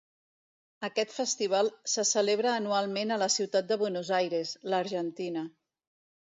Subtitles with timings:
[0.87, 5.49] Aquest festival se celebra anualment a la ciutat de Buenos Aires, l'Argentina.